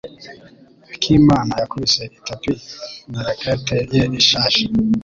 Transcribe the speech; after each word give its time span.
Akimana 0.93 1.51
yakubise 1.61 2.01
itapi 2.17 2.51
na 3.11 3.19
racket 3.25 3.69
ye 3.95 4.03
ishaje. 4.19 4.63